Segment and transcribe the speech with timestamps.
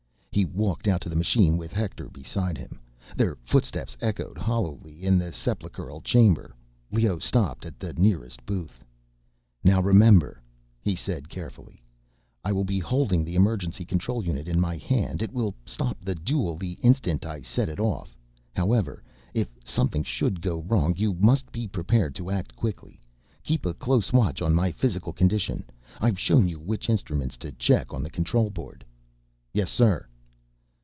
[0.33, 2.79] He walked out to the machine, with Hector beside him.
[3.17, 6.55] Their footsteps echoed hollowly in the sepulchral chamber.
[6.89, 8.81] Leoh stopped at the nearer booth.
[9.61, 10.41] "Now remember,"
[10.81, 11.83] he said, carefully,
[12.45, 15.21] "I will be holding the emergency control unit in my hand.
[15.21, 18.15] It will stop the duel the instant I set it off.
[18.55, 23.01] However, if something should go wrong, you must be prepared to act quickly.
[23.43, 25.65] Keep a close watch on my physical condition;
[25.99, 28.85] I've shown you which instruments to check on the control board—"
[29.53, 30.07] "Yes sir."